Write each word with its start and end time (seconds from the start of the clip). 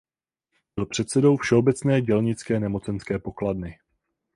Byl 0.75 0.85
předsedou 0.85 1.37
všeobecné 1.37 2.01
dělnické 2.01 2.59
nemocenské 2.59 3.19
pokladny. 3.19 3.77